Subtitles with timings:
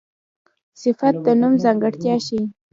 [0.81, 2.43] صفت د نوم ځانګړتیا ښيي.